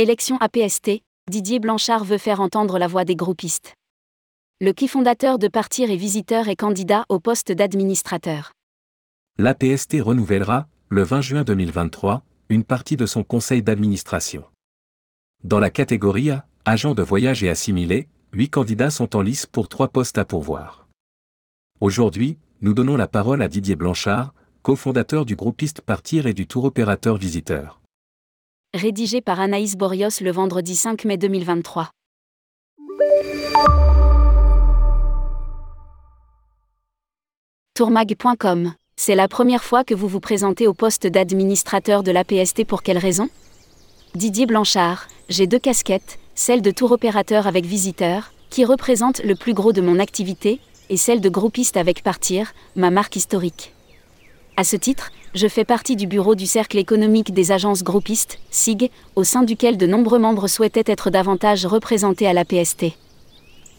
[0.00, 3.74] Élection APST, Didier Blanchard veut faire entendre la voix des groupistes.
[4.60, 8.52] Le qui fondateur de Partir et Visiteur est candidat au poste d'administrateur.
[9.38, 14.44] L'APST renouvellera, le 20 juin 2023, une partie de son conseil d'administration.
[15.42, 19.68] Dans la catégorie A, agent de voyage et assimilé, huit candidats sont en lice pour
[19.68, 20.86] trois postes à pourvoir.
[21.80, 26.66] Aujourd'hui, nous donnons la parole à Didier Blanchard, cofondateur du groupiste Partir et du tour
[26.66, 27.77] opérateur Visiteur.
[28.74, 31.88] Rédigé par Anaïs Borios le vendredi 5 mai 2023.
[37.72, 42.82] Tourmag.com C'est la première fois que vous vous présentez au poste d'administrateur de l'APST pour
[42.82, 43.30] quelle raison?
[44.14, 49.54] Didier Blanchard, j'ai deux casquettes, celle de tour opérateur avec visiteur, qui représente le plus
[49.54, 50.60] gros de mon activité,
[50.90, 53.72] et celle de groupiste avec Partir, ma marque historique.
[54.58, 58.90] À ce titre, je fais partie du bureau du Cercle économique des agences groupistes, SIG,
[59.14, 62.86] au sein duquel de nombreux membres souhaitaient être davantage représentés à la PST.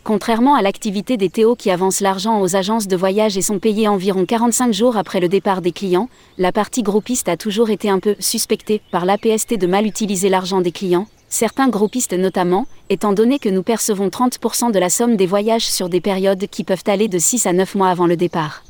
[0.06, 3.90] Contrairement à l'activité des Théo qui avancent l'argent aux agences de voyage et sont payés
[3.90, 8.00] environ 45 jours après le départ des clients, la partie groupiste a toujours été un
[8.00, 13.38] peu suspectée par l'APST de mal utiliser l'argent des clients, certains groupistes notamment, étant donné
[13.38, 17.10] que nous percevons 30% de la somme des voyages sur des périodes qui peuvent aller
[17.10, 18.64] de 6 à 9 mois avant le départ.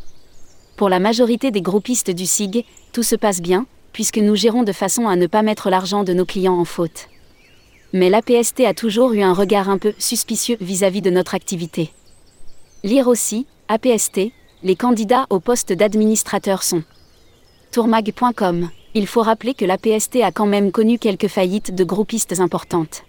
[0.79, 2.63] Pour la majorité des groupistes du SIG,
[2.93, 6.13] tout se passe bien, puisque nous gérons de façon à ne pas mettre l'argent de
[6.13, 7.09] nos clients en faute.
[7.91, 11.91] Mais l'APST a toujours eu un regard un peu suspicieux vis-à-vis de notre activité.
[12.85, 14.31] Lire aussi, APST,
[14.63, 16.83] les candidats au poste d'administrateur sont
[17.73, 18.69] tourmag.com.
[18.93, 23.03] Il faut rappeler que l'APST a quand même connu quelques faillites de groupistes importantes.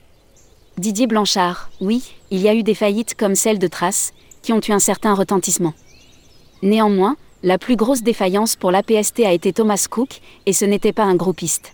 [0.76, 4.60] Didier Blanchard, oui, il y a eu des faillites comme celle de Trace, qui ont
[4.60, 5.74] eu un certain retentissement.
[6.62, 11.04] Néanmoins, la plus grosse défaillance pour l'APST a été Thomas Cook, et ce n'était pas
[11.04, 11.72] un groupiste.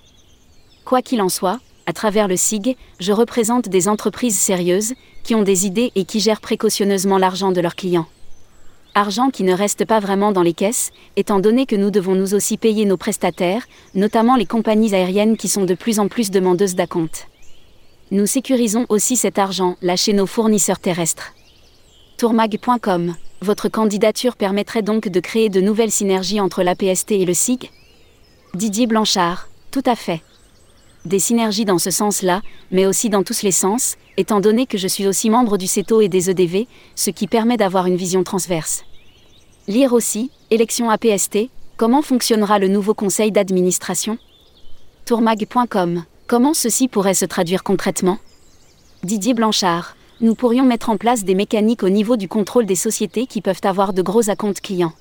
[0.85, 4.95] Quoi qu'il en soit, à travers le SIG, je représente des entreprises sérieuses,
[5.25, 8.07] qui ont des idées et qui gèrent précautionneusement l'argent de leurs clients.
[8.95, 12.35] Argent qui ne reste pas vraiment dans les caisses, étant donné que nous devons nous
[12.35, 16.77] aussi payer nos prestataires, notamment les compagnies aériennes qui sont de plus en plus demandeuses
[16.77, 17.29] d'acompte.
[18.11, 21.35] Nous sécurisons aussi cet argent là chez nos fournisseurs terrestres.
[22.17, 27.71] Tourmag.com votre candidature permettrait donc de créer de nouvelles synergies entre l'APST et le SIG
[28.55, 30.23] Didier Blanchard, tout à fait.
[31.05, 34.89] Des synergies dans ce sens-là, mais aussi dans tous les sens, étant donné que je
[34.89, 38.85] suis aussi membre du CETO et des EDV, ce qui permet d'avoir une vision transverse.
[39.69, 44.17] Lire aussi, élection APST, comment fonctionnera le nouveau conseil d'administration?
[45.05, 48.19] Tourmag.com, comment ceci pourrait se traduire concrètement?
[49.05, 53.27] Didier Blanchard, nous pourrions mettre en place des mécaniques au niveau du contrôle des sociétés
[53.27, 54.95] qui peuvent avoir de gros acomptes clients.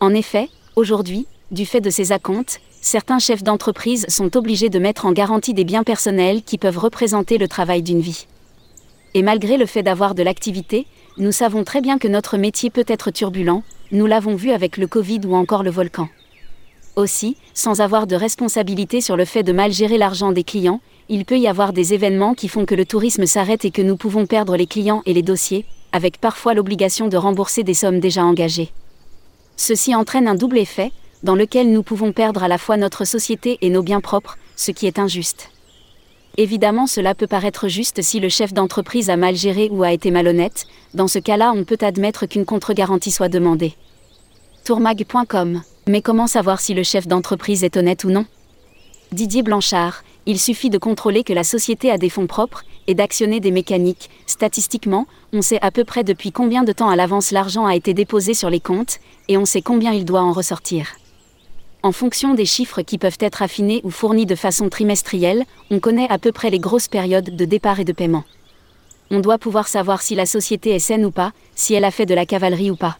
[0.00, 5.06] En effet, aujourd'hui, du fait de ces acomptes, certains chefs d'entreprise sont obligés de mettre
[5.06, 8.26] en garantie des biens personnels qui peuvent représenter le travail d'une vie.
[9.14, 10.86] Et malgré le fait d'avoir de l'activité,
[11.16, 14.86] nous savons très bien que notre métier peut être turbulent, nous l'avons vu avec le
[14.86, 16.10] Covid ou encore le volcan.
[16.96, 21.24] Aussi, sans avoir de responsabilité sur le fait de mal gérer l'argent des clients, il
[21.24, 24.26] peut y avoir des événements qui font que le tourisme s'arrête et que nous pouvons
[24.26, 28.72] perdre les clients et les dossiers, avec parfois l'obligation de rembourser des sommes déjà engagées.
[29.56, 30.90] Ceci entraîne un double effet,
[31.22, 34.70] dans lequel nous pouvons perdre à la fois notre société et nos biens propres, ce
[34.72, 35.50] qui est injuste.
[36.38, 40.10] Évidemment, cela peut paraître juste si le chef d'entreprise a mal géré ou a été
[40.10, 43.74] malhonnête, dans ce cas-là, on peut admettre qu'une contre-garantie soit demandée.
[44.64, 48.26] Tourmag.com Mais comment savoir si le chef d'entreprise est honnête ou non?
[49.12, 53.38] Didier Blanchard, il suffit de contrôler que la société a des fonds propres et d'actionner
[53.38, 54.10] des mécaniques.
[54.26, 57.94] Statistiquement, on sait à peu près depuis combien de temps à l'avance l'argent a été
[57.94, 60.96] déposé sur les comptes, et on sait combien il doit en ressortir.
[61.84, 66.10] En fonction des chiffres qui peuvent être affinés ou fournis de façon trimestrielle, on connaît
[66.10, 68.24] à peu près les grosses périodes de départ et de paiement.
[69.12, 72.06] On doit pouvoir savoir si la société est saine ou pas, si elle a fait
[72.06, 72.98] de la cavalerie ou pas.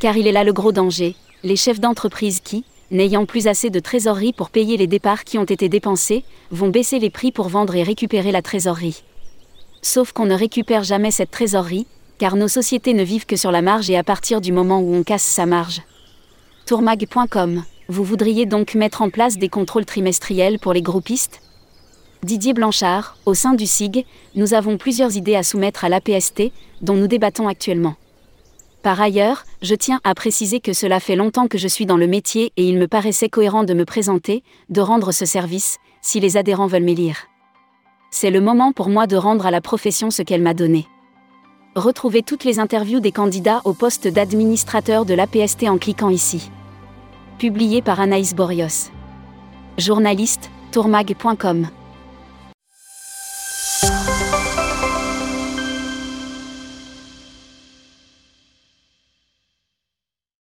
[0.00, 3.80] Car il est là le gros danger, les chefs d'entreprise qui, n'ayant plus assez de
[3.80, 7.74] trésorerie pour payer les départs qui ont été dépensés, vont baisser les prix pour vendre
[7.74, 9.02] et récupérer la trésorerie.
[9.82, 11.86] Sauf qu'on ne récupère jamais cette trésorerie,
[12.18, 14.94] car nos sociétés ne vivent que sur la marge et à partir du moment où
[14.94, 15.82] on casse sa marge.
[16.66, 21.40] Tourmag.com, vous voudriez donc mettre en place des contrôles trimestriels pour les groupistes?
[22.24, 24.04] Didier Blanchard, au sein du SIG,
[24.34, 26.50] nous avons plusieurs idées à soumettre à l'APST,
[26.82, 27.94] dont nous débattons actuellement.
[28.88, 32.06] Par ailleurs, je tiens à préciser que cela fait longtemps que je suis dans le
[32.06, 36.38] métier et il me paraissait cohérent de me présenter, de rendre ce service, si les
[36.38, 37.26] adhérents veulent m'élire.
[38.10, 40.86] C'est le moment pour moi de rendre à la profession ce qu'elle m'a donné.
[41.74, 46.50] Retrouvez toutes les interviews des candidats au poste d'administrateur de l'APST en cliquant ici.
[47.38, 48.90] Publié par Anaïs Borios.
[49.76, 51.68] Journaliste, tourmag.com.